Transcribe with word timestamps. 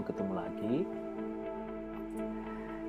Ketemu 0.00 0.32
lagi. 0.32 0.76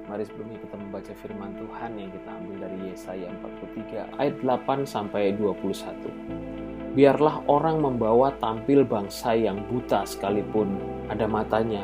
Mari 0.08 0.24
sebelumnya 0.26 0.60
kita 0.64 0.76
membaca 0.80 1.14
firman 1.20 1.52
Tuhan 1.60 1.92
yang 2.00 2.10
kita 2.10 2.30
ambil 2.40 2.56
dari 2.68 2.78
Yesaya 2.88 3.28
43 3.36 4.16
ayat 4.16 4.36
8 4.40 4.88
sampai 4.88 5.36
21. 5.36 6.96
Biarlah 6.96 7.44
orang 7.52 7.84
membawa 7.84 8.32
tampil 8.40 8.88
bangsa 8.88 9.36
yang 9.36 9.60
buta 9.68 10.08
sekalipun 10.08 10.80
ada 11.12 11.28
matanya, 11.28 11.84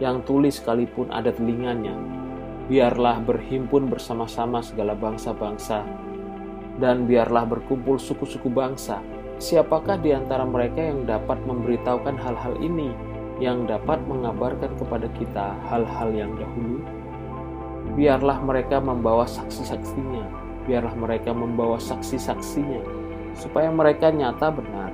yang 0.00 0.20
tuli 0.24 0.52
sekalipun 0.52 1.08
ada 1.12 1.32
telinganya. 1.32 1.96
Biarlah 2.68 3.24
berhimpun 3.24 3.88
bersama-sama 3.88 4.60
segala 4.60 4.92
bangsa-bangsa, 4.92 5.84
dan 6.76 7.08
biarlah 7.08 7.48
berkumpul 7.48 7.96
suku-suku 7.96 8.52
bangsa. 8.52 9.00
Siapakah 9.40 9.96
di 10.00 10.12
antara 10.12 10.44
mereka 10.44 10.84
yang 10.92 11.08
dapat 11.08 11.40
memberitahukan 11.44 12.16
hal-hal 12.20 12.56
ini? 12.60 13.07
Yang 13.38 13.70
dapat 13.70 14.02
mengabarkan 14.06 14.74
kepada 14.78 15.06
kita 15.14 15.54
hal-hal 15.70 16.10
yang 16.10 16.34
dahulu. 16.34 16.82
Biarlah 17.94 18.38
mereka 18.42 18.82
membawa 18.82 19.24
saksi-saksinya, 19.24 20.26
biarlah 20.68 20.94
mereka 20.98 21.32
membawa 21.32 21.80
saksi-saksinya, 21.80 22.82
supaya 23.38 23.70
mereka 23.72 24.12
nyata 24.12 24.52
benar. 24.52 24.92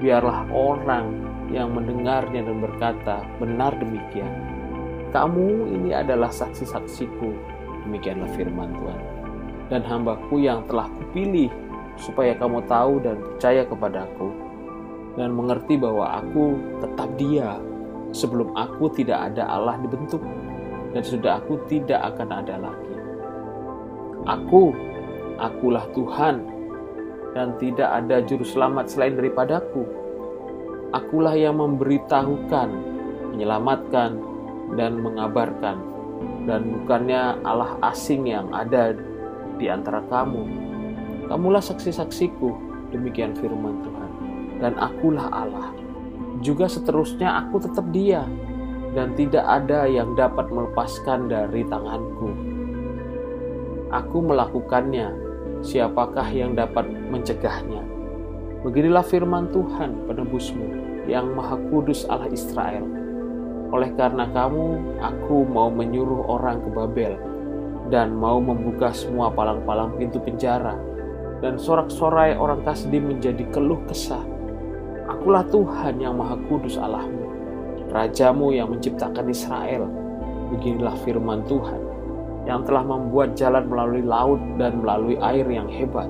Biarlah 0.00 0.48
orang 0.50 1.22
yang 1.52 1.74
mendengarnya 1.74 2.42
dan 2.42 2.58
berkata, 2.58 3.22
benar 3.38 3.76
demikian. 3.78 4.32
Kamu 5.14 5.70
ini 5.70 5.94
adalah 5.94 6.32
saksi-saksiku, 6.32 7.30
demikianlah 7.86 8.30
firman 8.34 8.74
Tuhan. 8.74 9.02
Dan 9.70 9.82
hambaku 9.86 10.42
yang 10.42 10.66
telah 10.66 10.90
kupilih, 10.90 11.52
supaya 11.94 12.34
kamu 12.34 12.66
tahu 12.66 12.98
dan 12.98 13.22
percaya 13.22 13.62
kepadaku, 13.62 14.34
dan 15.14 15.30
mengerti 15.30 15.78
bahwa 15.78 16.18
aku 16.18 16.58
tetap 16.82 17.08
dia. 17.14 17.54
Sebelum 18.14 18.54
aku 18.54 18.94
tidak 18.94 19.34
ada 19.34 19.50
Allah 19.50 19.74
dibentuk 19.82 20.22
dan 20.94 21.02
sudah 21.02 21.42
aku 21.42 21.58
tidak 21.66 21.98
akan 22.14 22.28
ada 22.30 22.54
lagi. 22.62 22.94
Aku, 24.24 24.70
akulah 25.42 25.84
Tuhan 25.92 26.46
dan 27.34 27.58
tidak 27.58 27.90
ada 27.90 28.22
juru 28.22 28.46
selamat 28.46 28.86
selain 28.86 29.18
daripadaku. 29.18 29.82
Akulah 30.94 31.34
yang 31.34 31.58
memberitahukan, 31.58 32.68
menyelamatkan, 33.34 34.14
dan 34.78 35.02
mengabarkan, 35.02 35.76
dan 36.46 36.60
bukannya 36.70 37.42
Allah 37.42 37.74
asing 37.90 38.30
yang 38.30 38.46
ada 38.54 38.94
di 39.58 39.66
antara 39.66 40.06
kamu. 40.06 40.46
Kamulah 41.26 41.60
saksi-saksiku, 41.60 42.54
demikian 42.94 43.34
firman 43.34 43.82
Tuhan 43.82 44.10
dan 44.62 44.78
akulah 44.78 45.28
Allah. 45.34 45.83
Juga 46.42 46.66
seterusnya 46.66 47.46
aku 47.46 47.62
tetap 47.62 47.86
dia, 47.94 48.26
dan 48.94 49.14
tidak 49.14 49.44
ada 49.46 49.86
yang 49.86 50.14
dapat 50.18 50.50
melepaskan 50.50 51.30
dari 51.30 51.62
tanganku. 51.66 52.30
Aku 53.94 54.18
melakukannya, 54.22 55.14
siapakah 55.62 56.26
yang 56.30 56.58
dapat 56.58 56.86
mencegahnya? 57.10 57.82
Beginilah 58.66 59.04
firman 59.06 59.52
Tuhan 59.54 60.08
penebusmu, 60.10 60.66
yang 61.06 61.30
maha 61.36 61.60
kudus 61.70 62.08
Allah 62.10 62.32
Israel. 62.32 62.82
Oleh 63.70 63.90
karena 63.94 64.26
kamu, 64.30 64.98
aku 65.02 65.46
mau 65.46 65.70
menyuruh 65.70 66.26
orang 66.26 66.62
ke 66.64 66.68
Babel, 66.74 67.14
dan 67.92 68.16
mau 68.16 68.42
membuka 68.42 68.90
semua 68.90 69.30
palang-palang 69.30 69.94
pintu 70.00 70.18
penjara, 70.18 70.74
dan 71.38 71.60
sorak-sorai 71.60 72.34
orang 72.34 72.64
Kasdi 72.64 72.98
menjadi 72.98 73.44
keluh 73.52 73.78
kesah 73.84 74.33
Akulah 75.04 75.44
Tuhan 75.52 76.00
yang 76.00 76.16
Maha 76.16 76.40
Kudus 76.48 76.80
Allahmu, 76.80 77.28
Rajamu 77.92 78.56
yang 78.56 78.72
menciptakan 78.72 79.28
Israel. 79.28 79.84
Beginilah 80.48 80.96
firman 81.04 81.44
Tuhan 81.44 81.80
yang 82.48 82.64
telah 82.64 82.84
membuat 82.84 83.36
jalan 83.36 83.68
melalui 83.68 84.04
laut 84.04 84.40
dan 84.56 84.80
melalui 84.80 85.16
air 85.20 85.44
yang 85.48 85.68
hebat, 85.68 86.08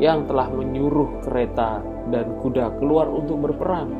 yang 0.00 0.24
telah 0.24 0.48
menyuruh 0.48 1.20
kereta 1.24 1.80
dan 2.08 2.40
kuda 2.40 2.76
keluar 2.80 3.08
untuk 3.08 3.44
berperang, 3.48 3.92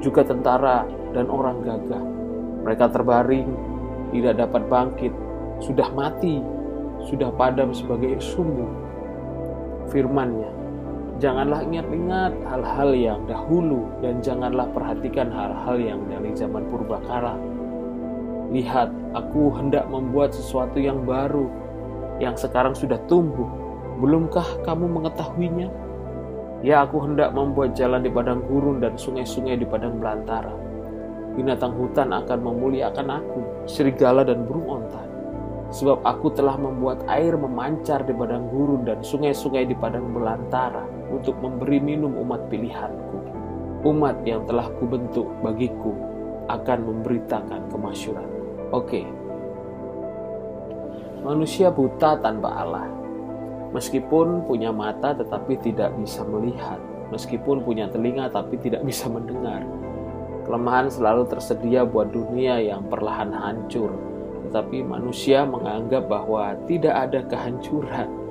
juga 0.00 0.24
tentara 0.24 0.88
dan 1.12 1.28
orang 1.28 1.60
gagah. 1.64 2.04
Mereka 2.64 2.96
terbaring, 2.96 3.48
tidak 4.16 4.40
dapat 4.40 4.62
bangkit, 4.72 5.12
sudah 5.60 5.88
mati, 5.92 6.40
sudah 7.04 7.28
padam 7.36 7.76
sebagai 7.76 8.16
sumbu. 8.24 8.68
Firmannya, 9.92 10.65
Janganlah 11.16 11.64
ingat-ingat 11.64 12.32
hal-hal 12.44 12.90
yang 12.92 13.20
dahulu 13.24 13.88
dan 14.04 14.20
janganlah 14.20 14.68
perhatikan 14.68 15.32
hal-hal 15.32 15.80
yang 15.80 16.04
dari 16.12 16.28
zaman 16.36 16.68
purbakala. 16.68 17.40
Lihat, 18.52 18.92
aku 19.16 19.48
hendak 19.56 19.88
membuat 19.88 20.36
sesuatu 20.36 20.76
yang 20.76 21.08
baru 21.08 21.48
yang 22.20 22.36
sekarang 22.36 22.76
sudah 22.76 23.00
tumbuh. 23.08 23.48
Belumkah 23.96 24.44
kamu 24.68 24.92
mengetahuinya? 24.92 25.72
Ya, 26.60 26.84
aku 26.84 27.00
hendak 27.00 27.32
membuat 27.32 27.72
jalan 27.72 28.04
di 28.04 28.12
padang 28.12 28.44
gurun 28.44 28.84
dan 28.84 29.00
sungai-sungai 29.00 29.56
di 29.56 29.64
padang 29.64 29.96
belantara. 29.96 30.52
Binatang 31.32 31.72
hutan 31.80 32.12
akan 32.12 32.38
memuliakan 32.44 33.08
aku, 33.08 33.40
serigala 33.64 34.20
dan 34.20 34.44
burung 34.44 34.84
onta. 34.84 35.00
Sebab 35.66 36.06
aku 36.06 36.30
telah 36.30 36.54
membuat 36.54 37.02
air 37.10 37.34
memancar 37.34 38.06
di 38.06 38.14
padang 38.14 38.46
gurun 38.54 38.86
dan 38.86 39.02
sungai-sungai 39.02 39.66
di 39.66 39.74
padang 39.74 40.14
belantara 40.14 40.86
untuk 41.10 41.34
memberi 41.42 41.82
minum 41.82 42.14
umat 42.22 42.46
pilihanku. 42.46 43.18
Umat 43.82 44.22
yang 44.22 44.46
telah 44.46 44.70
kubentuk 44.78 45.26
bagiku 45.42 45.94
akan 46.46 46.78
memberitakan 46.86 47.66
kemasyuran. 47.70 48.28
Oke. 48.70 49.02
Manusia 51.26 51.74
buta 51.74 52.18
tanpa 52.22 52.50
Allah. 52.62 52.86
Meskipun 53.74 54.46
punya 54.46 54.70
mata 54.70 55.10
tetapi 55.18 55.58
tidak 55.58 55.90
bisa 55.98 56.22
melihat. 56.22 56.78
Meskipun 57.10 57.66
punya 57.66 57.90
telinga 57.90 58.30
tapi 58.30 58.58
tidak 58.62 58.86
bisa 58.86 59.10
mendengar. 59.10 59.66
Kelemahan 60.46 60.86
selalu 60.86 61.26
tersedia 61.26 61.82
buat 61.82 62.14
dunia 62.14 62.62
yang 62.62 62.86
perlahan 62.86 63.34
hancur. 63.34 63.90
Tetapi 64.46 64.86
manusia 64.86 65.42
menganggap 65.42 66.06
bahwa 66.06 66.54
tidak 66.70 66.94
ada 66.94 67.20
kehancuran 67.26 68.26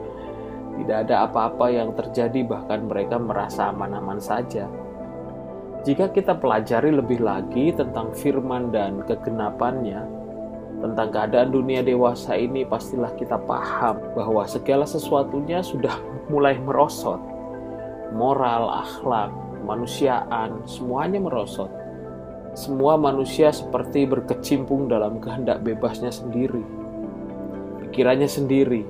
tidak 0.76 1.08
ada 1.08 1.16
apa-apa 1.28 1.72
yang 1.72 1.96
terjadi, 1.96 2.44
bahkan 2.44 2.84
mereka 2.84 3.16
merasa 3.16 3.72
aman-aman 3.72 4.20
saja. 4.20 4.68
Jika 5.88 6.12
kita 6.12 6.36
pelajari 6.36 6.92
lebih 6.92 7.24
lagi 7.24 7.72
tentang 7.72 8.12
firman 8.12 8.74
dan 8.76 9.00
kegenapannya, 9.06 10.04
tentang 10.84 11.08
keadaan 11.14 11.56
dunia 11.56 11.80
dewasa 11.86 12.36
ini, 12.36 12.68
pastilah 12.68 13.14
kita 13.16 13.40
paham 13.40 14.02
bahwa 14.18 14.44
segala 14.50 14.84
sesuatunya 14.84 15.64
sudah 15.64 15.96
mulai 16.28 16.60
merosot. 16.60 17.22
Moral, 18.12 18.68
akhlak, 18.84 19.32
kemanusiaan, 19.62 20.60
semuanya 20.68 21.24
merosot. 21.24 21.72
Semua 22.56 22.96
manusia 22.96 23.52
seperti 23.52 24.08
berkecimpung 24.08 24.88
dalam 24.88 25.20
kehendak 25.20 25.60
bebasnya 25.60 26.08
sendiri, 26.08 26.64
pikirannya 27.84 28.32
sendiri, 28.32 28.88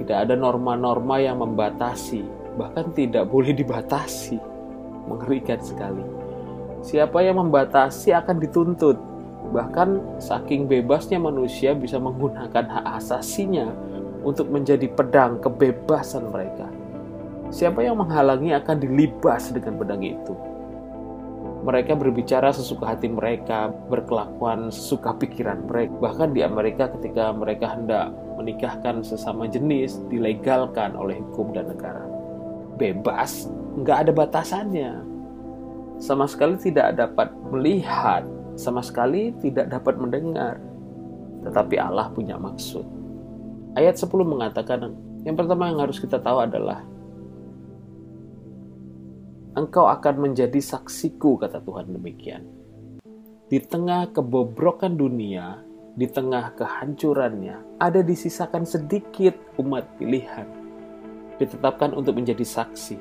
tidak 0.00 0.16
ada 0.24 0.32
norma-norma 0.32 1.20
yang 1.20 1.44
membatasi, 1.44 2.24
bahkan 2.56 2.88
tidak 2.96 3.28
boleh 3.28 3.52
dibatasi. 3.52 4.40
Mengerikan 5.06 5.60
sekali. 5.60 6.00
Siapa 6.80 7.20
yang 7.20 7.36
membatasi 7.36 8.16
akan 8.16 8.36
dituntut. 8.40 8.96
Bahkan 9.52 10.18
saking 10.18 10.64
bebasnya 10.66 11.20
manusia 11.20 11.76
bisa 11.76 12.00
menggunakan 12.00 12.64
hak 12.64 12.86
asasinya 12.98 13.70
untuk 14.26 14.48
menjadi 14.48 14.90
pedang 14.90 15.38
kebebasan 15.38 16.32
mereka. 16.32 16.66
Siapa 17.52 17.84
yang 17.84 18.00
menghalangi 18.02 18.56
akan 18.56 18.76
dilibas 18.82 19.54
dengan 19.54 19.78
pedang 19.78 20.02
itu. 20.02 20.55
Mereka 21.66 21.98
berbicara 21.98 22.54
sesuka 22.54 22.94
hati 22.94 23.10
mereka, 23.10 23.74
berkelakuan 23.90 24.70
sesuka 24.70 25.18
pikiran 25.18 25.66
mereka. 25.66 25.98
Bahkan 25.98 26.30
di 26.30 26.46
Amerika 26.46 26.86
ketika 26.94 27.34
mereka 27.34 27.74
hendak 27.74 28.14
menikahkan 28.38 29.02
sesama 29.02 29.50
jenis 29.50 29.98
dilegalkan 30.06 30.94
oleh 30.94 31.18
hukum 31.18 31.50
dan 31.50 31.66
negara. 31.66 32.06
Bebas, 32.78 33.50
nggak 33.82 34.06
ada 34.06 34.12
batasannya. 34.14 34.92
Sama 35.98 36.30
sekali 36.30 36.54
tidak 36.62 37.02
dapat 37.02 37.34
melihat, 37.50 38.22
sama 38.54 38.78
sekali 38.78 39.34
tidak 39.42 39.66
dapat 39.66 39.98
mendengar. 39.98 40.62
Tetapi 41.42 41.82
Allah 41.82 42.14
punya 42.14 42.38
maksud. 42.38 42.86
Ayat 43.74 43.98
10 43.98 44.06
mengatakan, 44.22 44.94
yang 45.26 45.34
pertama 45.34 45.66
yang 45.66 45.82
harus 45.82 45.98
kita 45.98 46.22
tahu 46.22 46.46
adalah 46.46 46.86
Engkau 49.56 49.88
akan 49.88 50.20
menjadi 50.20 50.60
saksiku, 50.60 51.40
kata 51.40 51.64
Tuhan 51.64 51.88
demikian. 51.88 52.44
Di 53.48 53.56
tengah 53.56 54.12
kebobrokan 54.12 55.00
dunia, 55.00 55.64
di 55.96 56.04
tengah 56.04 56.52
kehancurannya, 56.60 57.80
ada 57.80 58.04
disisakan 58.04 58.68
sedikit 58.68 59.32
umat 59.56 59.88
pilihan, 59.96 60.44
ditetapkan 61.40 61.96
untuk 61.96 62.20
menjadi 62.20 62.44
saksi. 62.44 63.00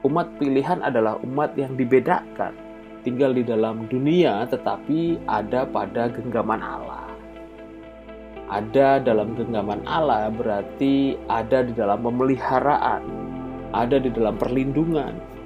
Umat 0.00 0.32
pilihan 0.40 0.80
adalah 0.80 1.20
umat 1.20 1.52
yang 1.60 1.76
dibedakan, 1.76 2.56
tinggal 3.04 3.36
di 3.36 3.44
dalam 3.44 3.84
dunia 3.92 4.48
tetapi 4.48 5.28
ada 5.28 5.68
pada 5.68 6.08
genggaman 6.08 6.64
Allah. 6.64 7.04
Ada 8.48 9.04
dalam 9.04 9.36
genggaman 9.36 9.84
Allah 9.84 10.32
berarti 10.32 11.20
ada 11.28 11.60
di 11.68 11.76
dalam 11.76 12.00
pemeliharaan, 12.00 13.04
ada 13.76 14.00
di 14.00 14.08
dalam 14.08 14.40
perlindungan, 14.40 15.39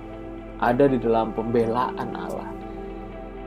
ada 0.72 0.88
di 0.88 0.96
dalam 0.96 1.37
pembelaan 1.37 2.08
Allah. 2.16 2.49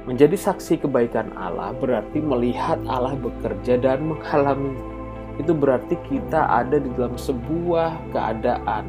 Menjadi 0.07 0.39
saksi 0.39 0.87
kebaikan 0.87 1.35
Allah 1.35 1.75
berarti 1.75 2.23
melihat 2.23 2.79
Allah 2.87 3.17
bekerja 3.17 3.75
dan 3.75 4.07
menghalangi. 4.07 4.77
Itu 5.35 5.51
berarti 5.51 5.99
kita 6.07 6.47
ada 6.47 6.79
di 6.79 6.87
dalam 6.95 7.19
sebuah 7.19 8.13
keadaan. 8.15 8.87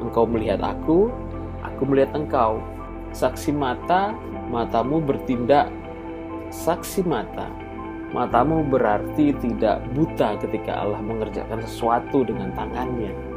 Engkau 0.00 0.24
melihat 0.24 0.64
aku, 0.64 1.12
aku 1.60 1.82
melihat 1.84 2.16
engkau. 2.16 2.62
Saksi 3.14 3.54
mata, 3.54 4.16
matamu 4.48 4.98
bertindak 4.98 5.70
saksi 6.54 7.04
mata. 7.04 7.50
Matamu 8.14 8.62
berarti 8.70 9.34
tidak 9.42 9.82
buta 9.90 10.38
ketika 10.38 10.86
Allah 10.86 11.02
mengerjakan 11.02 11.58
sesuatu 11.66 12.22
dengan 12.22 12.54
tangannya. 12.54 13.33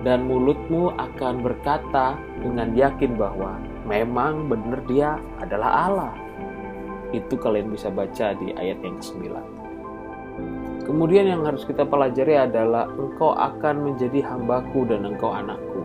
Dan 0.00 0.24
mulutmu 0.24 0.96
akan 0.96 1.44
berkata 1.44 2.16
dengan 2.40 2.72
yakin 2.72 3.20
bahwa 3.20 3.60
memang 3.84 4.48
benar 4.48 4.80
dia 4.88 5.20
adalah 5.44 5.70
Allah. 5.88 6.14
Itu 7.12 7.36
kalian 7.36 7.68
bisa 7.68 7.92
baca 7.92 8.32
di 8.38 8.54
ayat 8.56 8.80
yang 8.80 8.96
ke-9. 8.96 9.60
Kemudian 10.88 11.28
yang 11.28 11.44
harus 11.44 11.68
kita 11.68 11.84
pelajari 11.84 12.34
adalah 12.34 12.88
engkau 12.90 13.36
akan 13.36 13.92
menjadi 13.92 14.24
hambaku 14.24 14.88
dan 14.88 15.04
engkau 15.04 15.30
anakku. 15.30 15.84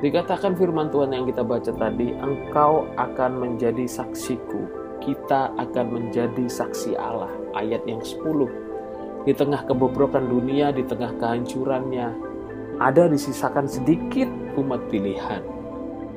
Dikatakan 0.00 0.56
firman 0.56 0.92
Tuhan 0.92 1.12
yang 1.12 1.24
kita 1.24 1.40
baca 1.40 1.72
tadi, 1.72 2.12
engkau 2.16 2.84
akan 2.96 3.32
menjadi 3.36 3.84
saksiku. 3.84 4.66
Kita 5.00 5.54
akan 5.56 5.86
menjadi 5.92 6.48
saksi 6.48 6.96
Allah. 6.96 7.30
Ayat 7.56 7.84
yang 7.84 8.00
10. 8.00 9.24
Di 9.24 9.32
tengah 9.32 9.64
kebobrokan 9.64 10.26
dunia, 10.26 10.74
di 10.74 10.82
tengah 10.84 11.16
kehancurannya, 11.16 12.35
ada 12.76 13.08
disisakan 13.08 13.64
sedikit 13.64 14.28
umat 14.56 14.84
pilihan 14.92 15.56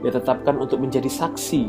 ditetapkan 0.03 0.55
untuk 0.59 0.79
menjadi 0.79 1.07
saksi. 1.07 1.67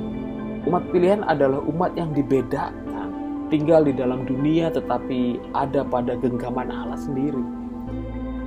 Umat 0.69 0.87
pilihan 0.93 1.25
adalah 1.25 1.63
umat 1.67 1.97
yang 1.97 2.13
dibedakan, 2.13 3.11
tinggal 3.49 3.83
di 3.83 3.97
dalam 3.97 4.29
dunia 4.29 4.69
tetapi 4.71 5.41
ada 5.57 5.83
pada 5.83 6.15
genggaman 6.21 6.69
Allah 6.69 6.99
sendiri. 7.01 7.43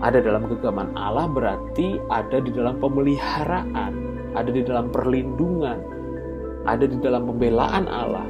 Ada 0.04 0.20
dalam 0.20 0.46
genggaman 0.52 0.92
Allah 1.00 1.32
berarti 1.32 1.96
ada 2.12 2.44
di 2.44 2.52
dalam 2.52 2.76
pemeliharaan, 2.78 3.92
ada 4.36 4.50
di 4.52 4.62
dalam 4.62 4.92
perlindungan, 4.92 5.80
ada 6.68 6.86
di 6.86 6.98
dalam 7.00 7.24
pembelaan 7.28 7.88
Allah. 7.88 8.28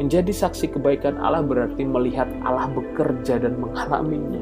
Menjadi 0.00 0.32
saksi 0.32 0.72
kebaikan 0.78 1.20
Allah 1.20 1.44
berarti 1.44 1.84
melihat 1.84 2.30
Allah 2.46 2.72
bekerja 2.72 3.36
dan 3.36 3.60
mengalaminya. 3.60 4.40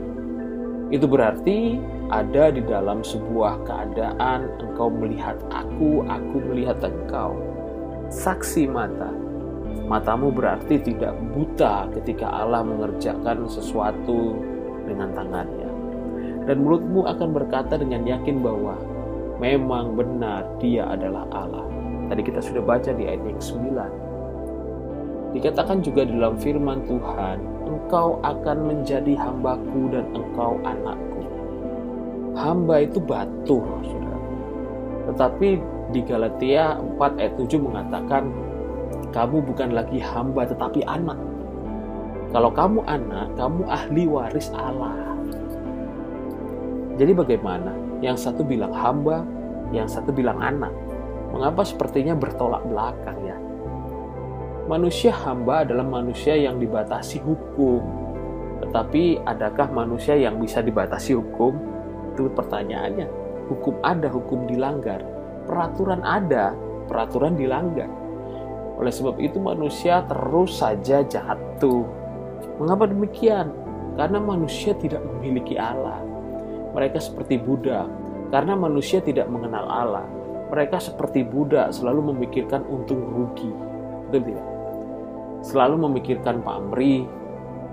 Itu 0.94 1.11
berarti 1.11 1.81
ada 2.09 2.49
di 2.49 2.65
dalam 2.65 3.05
sebuah 3.05 3.69
keadaan 3.69 4.49
engkau 4.65 4.89
melihat 4.89 5.37
aku, 5.53 6.05
aku 6.09 6.37
melihat 6.49 6.81
engkau. 6.81 7.37
Saksi 8.09 8.65
mata. 8.65 9.13
Matamu 9.89 10.33
berarti 10.33 10.81
tidak 10.81 11.17
buta 11.33 11.89
ketika 11.97 12.29
Allah 12.29 12.65
mengerjakan 12.65 13.45
sesuatu 13.49 14.41
dengan 14.89 15.13
tangannya. 15.13 15.69
Dan 16.49 16.65
mulutmu 16.65 17.05
akan 17.05 17.29
berkata 17.37 17.77
dengan 17.77 18.05
yakin 18.09 18.41
bahwa 18.41 18.81
memang 19.37 19.93
benar 19.93 20.49
dia 20.61 20.89
adalah 20.89 21.29
Allah. 21.29 21.69
Tadi 22.09 22.25
kita 22.25 22.41
sudah 22.41 22.65
baca 22.65 22.89
di 22.97 23.05
ayat 23.05 23.21
yang 23.21 23.41
9. 23.41 25.37
Dikatakan 25.37 25.85
juga 25.85 26.09
dalam 26.09 26.41
firman 26.41 26.89
Tuhan, 26.89 27.37
engkau 27.69 28.17
akan 28.25 28.59
menjadi 28.65 29.13
hambaku 29.13 29.93
dan 29.93 30.09
engkau 30.17 30.57
anakku 30.65 31.08
hamba 32.38 32.87
itu 32.87 33.02
batu, 33.02 33.58
saudara. 33.82 34.19
Tetapi 35.11 35.49
di 35.90 36.00
Galatia 36.06 36.79
4 36.79 37.19
ayat 37.19 37.35
7 37.35 37.58
mengatakan, 37.58 38.31
kamu 39.11 39.43
bukan 39.43 39.75
lagi 39.75 39.99
hamba 39.99 40.46
tetapi 40.46 40.85
anak. 40.87 41.19
Kalau 42.29 42.52
kamu 42.52 42.85
anak, 42.85 43.32
kamu 43.35 43.64
ahli 43.67 44.05
waris 44.05 44.52
Allah. 44.52 44.94
Jadi 47.00 47.12
bagaimana? 47.17 47.73
Yang 48.05 48.29
satu 48.29 48.44
bilang 48.44 48.70
hamba, 48.70 49.25
yang 49.73 49.88
satu 49.88 50.12
bilang 50.12 50.38
anak. 50.38 50.70
Mengapa 51.32 51.64
sepertinya 51.64 52.12
bertolak 52.12 52.64
belakang 52.69 53.19
ya? 53.25 53.37
Manusia 54.69 55.12
hamba 55.25 55.64
adalah 55.64 55.88
manusia 55.88 56.37
yang 56.37 56.61
dibatasi 56.61 57.25
hukum. 57.25 57.81
Tetapi 58.61 59.25
adakah 59.25 59.73
manusia 59.73 60.12
yang 60.20 60.37
bisa 60.37 60.61
dibatasi 60.61 61.17
hukum? 61.17 61.78
Itu 62.26 62.32
pertanyaannya. 62.35 63.06
Hukum 63.49 63.79
ada, 63.87 64.11
hukum 64.11 64.50
dilanggar. 64.50 65.00
Peraturan 65.47 66.03
ada, 66.03 66.53
peraturan 66.91 67.38
dilanggar. 67.38 67.88
Oleh 68.79 68.93
sebab 68.93 69.19
itu 69.23 69.38
manusia 69.38 70.03
terus 70.06 70.59
saja 70.59 71.03
jatuh. 71.03 71.87
Mengapa 72.59 72.91
demikian? 72.91 73.50
Karena 73.99 74.19
manusia 74.23 74.75
tidak 74.79 75.03
memiliki 75.03 75.59
Allah. 75.59 75.99
Mereka 76.75 77.03
seperti 77.03 77.41
budak. 77.41 77.87
Karena 78.31 78.55
manusia 78.55 79.00
tidak 79.00 79.26
mengenal 79.32 79.67
Allah. 79.67 80.06
Mereka 80.53 80.79
seperti 80.79 81.25
budak 81.25 81.73
selalu 81.75 82.14
memikirkan 82.14 82.62
untung 82.69 83.03
rugi. 83.03 83.50
Betul 84.09 84.32
tidak? 84.32 84.47
Selalu 85.38 85.76
memikirkan 85.88 86.43
pamrih, 86.43 87.06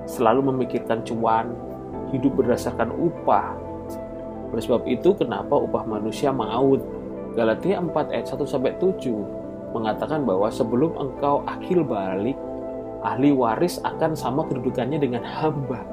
selalu 0.05 0.53
memikirkan 0.53 1.01
cuan, 1.01 1.53
hidup 2.13 2.37
berdasarkan 2.37 2.93
upah, 2.93 3.57
oleh 4.51 4.63
sebab 4.63 4.83
itu 4.85 5.15
kenapa 5.17 5.55
upah 5.57 5.83
manusia 5.87 6.29
maut? 6.29 6.81
Galatia 7.35 7.81
4 7.83 7.91
ayat 8.15 8.25
1 8.31 8.47
sampai 8.47 8.73
7 8.79 9.11
mengatakan 9.75 10.23
bahwa 10.23 10.47
sebelum 10.47 10.95
engkau 10.95 11.43
akhir 11.43 11.83
balik, 11.83 12.39
ahli 13.03 13.35
waris 13.35 13.83
akan 13.83 14.15
sama 14.15 14.47
kedudukannya 14.47 14.97
dengan 14.97 15.21
hamba. 15.21 15.83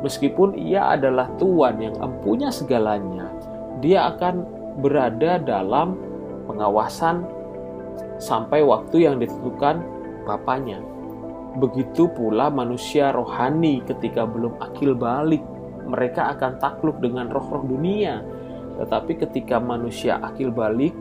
Meskipun 0.00 0.56
ia 0.56 0.94
adalah 0.94 1.28
tuan 1.36 1.76
yang 1.82 1.98
empunya 1.98 2.48
segalanya, 2.54 3.28
dia 3.82 4.14
akan 4.14 4.46
berada 4.78 5.42
dalam 5.42 5.98
pengawasan 6.46 7.26
sampai 8.22 8.62
waktu 8.62 9.10
yang 9.10 9.18
ditentukan 9.18 9.82
bapaknya. 10.24 10.78
Begitu 11.58 12.06
pula 12.14 12.46
manusia 12.46 13.10
rohani 13.10 13.82
ketika 13.82 14.22
belum 14.22 14.54
akil 14.62 14.94
balik 14.94 15.42
mereka 15.90 16.30
akan 16.32 16.62
takluk 16.62 17.02
dengan 17.02 17.26
roh-roh 17.26 17.66
dunia. 17.66 18.22
Tetapi 18.78 19.18
ketika 19.26 19.58
manusia 19.58 20.22
akil 20.22 20.54
balik, 20.54 20.94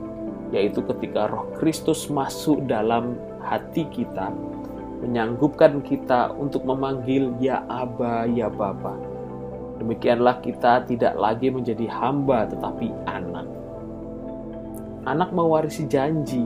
yaitu 0.49 0.81
ketika 0.83 1.29
roh 1.29 1.47
Kristus 1.55 2.09
masuk 2.09 2.65
dalam 2.65 3.15
hati 3.45 3.85
kita, 3.87 4.33
menyanggupkan 4.99 5.79
kita 5.85 6.33
untuk 6.35 6.67
memanggil 6.67 7.31
ya 7.39 7.63
Aba, 7.69 8.27
ya 8.27 8.51
Bapa. 8.51 8.97
Demikianlah 9.79 10.43
kita 10.43 10.83
tidak 10.83 11.15
lagi 11.15 11.47
menjadi 11.47 11.87
hamba 11.87 12.43
tetapi 12.51 12.91
anak. 13.07 13.47
Anak 15.07 15.31
mewarisi 15.31 15.87
janji. 15.87 16.43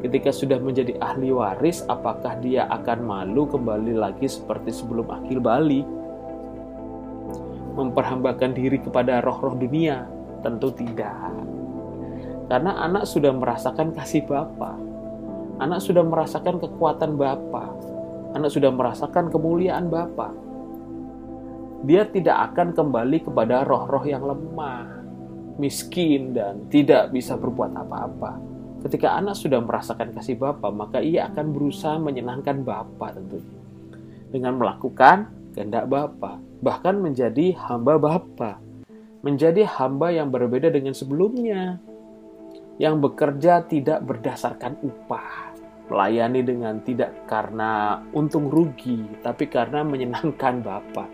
Ketika 0.00 0.32
sudah 0.32 0.56
menjadi 0.56 0.96
ahli 0.96 1.28
waris, 1.28 1.84
apakah 1.84 2.40
dia 2.40 2.64
akan 2.72 3.04
malu 3.04 3.44
kembali 3.44 4.00
lagi 4.00 4.32
seperti 4.32 4.72
sebelum 4.72 5.12
akil 5.12 5.44
balik? 5.44 5.84
Memperhambakan 7.80 8.52
diri 8.52 8.76
kepada 8.76 9.24
roh-roh 9.24 9.56
dunia? 9.56 10.04
Tentu 10.44 10.68
tidak. 10.76 11.32
Karena 12.50 12.76
anak 12.84 13.08
sudah 13.08 13.32
merasakan 13.32 13.96
kasih 13.96 14.26
Bapa. 14.28 14.76
Anak 15.60 15.80
sudah 15.80 16.04
merasakan 16.04 16.60
kekuatan 16.60 17.16
Bapa. 17.16 17.72
Anak 18.36 18.50
sudah 18.52 18.68
merasakan 18.68 19.32
kemuliaan 19.32 19.88
Bapa. 19.88 20.32
Dia 21.80 22.04
tidak 22.04 22.52
akan 22.52 22.76
kembali 22.76 23.24
kepada 23.24 23.64
roh-roh 23.64 24.04
yang 24.04 24.20
lemah, 24.20 25.00
miskin 25.56 26.36
dan 26.36 26.68
tidak 26.68 27.08
bisa 27.08 27.40
berbuat 27.40 27.72
apa-apa. 27.72 28.36
Ketika 28.84 29.16
anak 29.16 29.36
sudah 29.36 29.60
merasakan 29.64 30.12
kasih 30.12 30.36
Bapa, 30.36 30.68
maka 30.68 31.00
ia 31.00 31.28
akan 31.28 31.52
berusaha 31.52 31.96
menyenangkan 31.96 32.64
Bapa 32.64 33.16
tentunya. 33.16 33.60
Dengan 34.28 34.56
melakukan 34.60 35.39
kehendak 35.54 35.90
Bapa 35.90 36.50
bahkan 36.60 37.00
menjadi 37.00 37.56
hamba 37.56 37.96
Bapa, 37.96 38.60
menjadi 39.24 39.64
hamba 39.64 40.12
yang 40.12 40.28
berbeda 40.28 40.68
dengan 40.68 40.92
sebelumnya, 40.92 41.80
yang 42.76 43.00
bekerja 43.00 43.64
tidak 43.64 44.04
berdasarkan 44.04 44.76
upah, 44.84 45.56
melayani 45.88 46.40
dengan 46.44 46.84
tidak 46.84 47.16
karena 47.24 48.00
untung 48.12 48.52
rugi, 48.52 49.04
tapi 49.24 49.48
karena 49.48 49.80
menyenangkan 49.84 50.60
Bapa, 50.60 51.08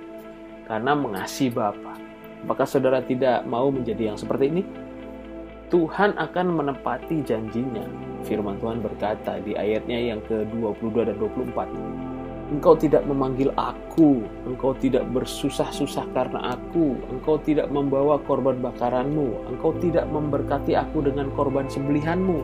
karena 0.66 0.92
mengasihi 0.98 1.54
Bapa. 1.54 1.94
Apakah 2.46 2.66
saudara 2.68 3.02
tidak 3.02 3.42
mau 3.48 3.70
menjadi 3.70 4.12
yang 4.14 4.18
seperti 4.18 4.50
ini? 4.50 4.62
Tuhan 5.66 6.14
akan 6.14 6.46
menepati 6.62 7.26
janjinya. 7.26 7.82
Firman 8.22 8.54
Tuhan 8.62 8.86
berkata 8.86 9.42
di 9.42 9.58
ayatnya 9.58 10.14
yang 10.14 10.22
ke-22 10.30 11.10
dan 11.10 11.16
24. 11.18 12.05
Engkau 12.46 12.78
tidak 12.78 13.02
memanggil 13.10 13.50
aku, 13.58 14.22
engkau 14.46 14.70
tidak 14.78 15.02
bersusah-susah 15.10 16.06
karena 16.14 16.54
aku, 16.54 16.94
engkau 17.10 17.42
tidak 17.42 17.66
membawa 17.74 18.22
korban 18.22 18.62
bakaranmu, 18.62 19.50
engkau 19.50 19.74
tidak 19.82 20.06
memberkati 20.06 20.78
aku 20.78 21.02
dengan 21.02 21.26
korban 21.34 21.66
sembelihanmu. 21.66 22.38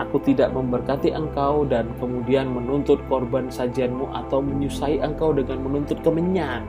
Aku 0.00 0.16
tidak 0.24 0.56
memberkati 0.56 1.12
engkau 1.12 1.68
dan 1.68 1.92
kemudian 2.00 2.48
menuntut 2.48 2.96
korban 3.12 3.52
sajianmu 3.52 4.08
atau 4.08 4.40
menyusai 4.40 5.04
engkau 5.04 5.36
dengan 5.36 5.68
menuntut 5.68 6.00
kemenyan. 6.00 6.64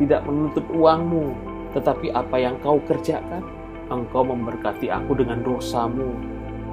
Tidak 0.00 0.24
menuntut 0.24 0.64
uangmu, 0.72 1.36
tetapi 1.76 2.16
apa 2.16 2.36
yang 2.40 2.56
kau 2.64 2.80
kerjakan, 2.88 3.44
engkau 3.92 4.24
memberkati 4.24 4.88
aku 4.88 5.20
dengan 5.20 5.44
dosamu, 5.44 6.16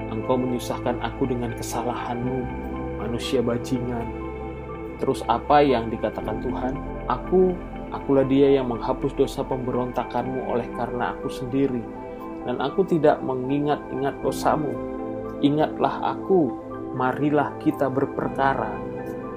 engkau 0.08 0.40
menyusahkan 0.40 0.96
aku 1.04 1.28
dengan 1.28 1.52
kesalahanmu, 1.52 2.48
manusia 3.04 3.44
bajingan, 3.44 4.25
Terus 5.00 5.22
apa 5.28 5.60
yang 5.60 5.92
dikatakan 5.92 6.40
Tuhan? 6.40 6.74
Aku, 7.12 7.52
akulah 7.92 8.24
dia 8.24 8.56
yang 8.56 8.72
menghapus 8.72 9.12
dosa 9.20 9.44
pemberontakanmu 9.44 10.48
oleh 10.48 10.68
karena 10.80 11.16
aku 11.16 11.28
sendiri. 11.28 11.84
Dan 12.48 12.62
aku 12.62 12.86
tidak 12.88 13.20
mengingat-ingat 13.26 14.16
dosamu. 14.22 14.72
Ingatlah 15.44 16.16
aku, 16.16 16.54
marilah 16.96 17.52
kita 17.60 17.92
berperkara. 17.92 18.72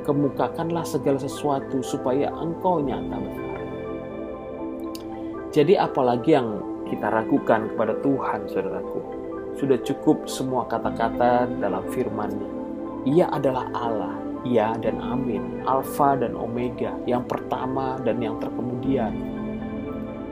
Kemukakanlah 0.06 0.86
segala 0.86 1.20
sesuatu 1.20 1.84
supaya 1.84 2.32
engkau 2.32 2.80
nyata 2.80 3.16
benar. 3.18 3.60
Jadi 5.52 5.74
apalagi 5.74 6.30
yang 6.38 6.48
kita 6.86 7.08
ragukan 7.12 7.68
kepada 7.74 7.98
Tuhan, 8.00 8.40
saudaraku. 8.48 9.00
Sudah 9.58 9.76
cukup 9.82 10.30
semua 10.30 10.64
kata-kata 10.70 11.50
dalam 11.58 11.82
firman-Nya. 11.90 12.48
Ia 13.08 13.26
adalah 13.32 13.66
Allah 13.74 14.27
Ya 14.48 14.72
dan 14.80 14.96
Amin, 15.04 15.60
Alfa 15.68 16.16
dan 16.16 16.32
Omega, 16.32 16.96
yang 17.04 17.28
pertama 17.28 18.00
dan 18.00 18.16
yang 18.24 18.40
terkemudian, 18.40 19.12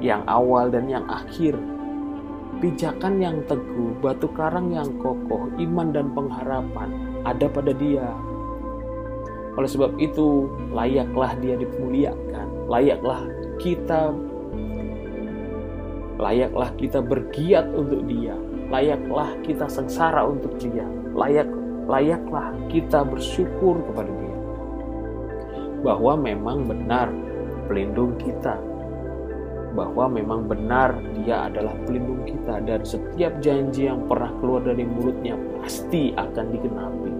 yang 0.00 0.24
awal 0.24 0.72
dan 0.72 0.88
yang 0.88 1.04
akhir, 1.04 1.52
pijakan 2.64 3.20
yang 3.20 3.44
teguh, 3.44 3.92
batu 4.00 4.32
karang 4.32 4.72
yang 4.72 4.88
kokoh, 5.04 5.52
iman 5.60 5.92
dan 5.92 6.16
pengharapan 6.16 6.88
ada 7.28 7.44
pada 7.52 7.76
Dia. 7.76 8.08
Oleh 9.60 9.68
sebab 9.68 10.00
itu, 10.00 10.48
layaklah 10.72 11.36
Dia 11.44 11.60
dimuliakan, 11.60 12.72
layaklah 12.72 13.20
kita 13.60 14.16
layaklah 16.16 16.72
kita 16.80 17.04
bergiat 17.04 17.68
untuk 17.76 18.00
Dia, 18.08 18.32
layaklah 18.72 19.36
kita 19.44 19.68
sengsara 19.68 20.24
untuk 20.24 20.56
Dia, 20.56 20.88
layak 21.12 21.48
layaklah 21.86 22.50
kita 22.66 23.06
bersyukur 23.06 23.78
kepada 23.90 24.05
bahwa 25.86 26.18
memang 26.18 26.66
benar 26.66 27.06
pelindung 27.70 28.18
kita, 28.18 28.58
bahwa 29.78 30.10
memang 30.10 30.50
benar 30.50 30.98
Dia 31.22 31.46
adalah 31.46 31.78
pelindung 31.86 32.26
kita, 32.26 32.58
dan 32.66 32.82
setiap 32.82 33.38
janji 33.38 33.86
yang 33.86 34.02
pernah 34.10 34.34
keluar 34.42 34.66
dari 34.66 34.82
mulutnya 34.82 35.38
pasti 35.62 36.10
akan 36.18 36.46
digenapi. 36.50 37.12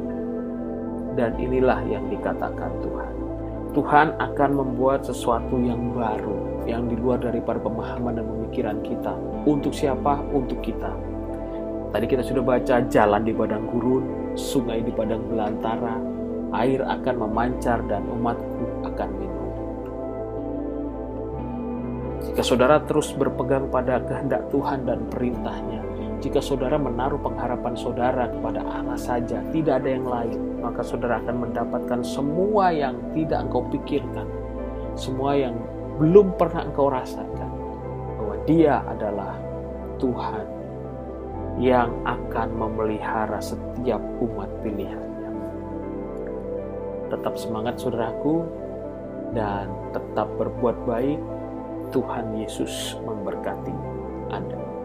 Dan 1.14 1.38
inilah 1.38 1.78
yang 1.86 2.10
dikatakan 2.10 2.74
Tuhan. 2.82 3.12
Tuhan 3.72 4.08
akan 4.18 4.50
membuat 4.56 5.06
sesuatu 5.06 5.62
yang 5.62 5.94
baru, 5.94 6.66
yang 6.66 6.90
di 6.90 6.98
luar 6.98 7.22
daripada 7.22 7.62
pemahaman 7.62 8.18
dan 8.18 8.26
pemikiran 8.26 8.78
kita. 8.82 9.14
Untuk 9.46 9.70
siapa? 9.70 10.26
Untuk 10.34 10.58
kita. 10.64 10.90
Tadi 11.94 12.04
kita 12.08 12.24
sudah 12.26 12.42
baca 12.42 12.82
jalan 12.88 13.22
di 13.22 13.32
padang 13.36 13.64
gurun, 13.70 14.34
sungai 14.36 14.80
di 14.80 14.92
padang 14.92 15.22
belantara, 15.28 15.96
air 16.56 16.80
akan 16.84 17.14
memancar 17.28 17.84
dan 17.90 18.04
umatku 18.08 18.55
akan 18.84 19.08
minum. 19.16 19.50
Jika 22.26 22.42
saudara 22.42 22.82
terus 22.82 23.14
berpegang 23.14 23.70
pada 23.70 24.02
kehendak 24.02 24.50
Tuhan 24.50 24.82
dan 24.84 25.06
perintahnya, 25.08 25.80
jika 26.18 26.40
saudara 26.40 26.80
menaruh 26.80 27.20
pengharapan 27.20 27.76
saudara 27.76 28.26
kepada 28.32 28.64
Allah 28.64 28.98
saja, 28.98 29.44
tidak 29.52 29.84
ada 29.84 29.88
yang 29.94 30.08
lain, 30.08 30.58
maka 30.64 30.80
saudara 30.80 31.20
akan 31.22 31.48
mendapatkan 31.48 32.00
semua 32.02 32.72
yang 32.72 32.98
tidak 33.12 33.46
engkau 33.46 33.62
pikirkan, 33.68 34.26
semua 34.96 35.36
yang 35.36 35.54
belum 36.00 36.34
pernah 36.34 36.66
engkau 36.66 36.88
rasakan, 36.88 37.50
bahwa 38.16 38.36
Dia 38.48 38.80
adalah 38.90 39.36
Tuhan 40.00 40.46
yang 41.56 41.88
akan 42.04 42.48
memelihara 42.52 43.40
setiap 43.40 44.00
umat 44.20 44.48
pilihannya. 44.60 45.30
Tetap 47.12 47.38
semangat 47.38 47.80
saudaraku 47.80 48.65
dan 49.32 49.72
tetap 49.96 50.28
berbuat 50.36 50.86
baik. 50.86 51.18
Tuhan 51.94 52.34
Yesus 52.34 52.98
memberkati 53.06 53.74
Anda. 54.34 54.75